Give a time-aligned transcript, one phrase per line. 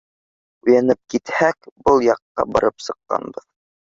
[0.67, 3.49] Уянып китһәк— был яҡҡа барып сыҡҡанбыҙ.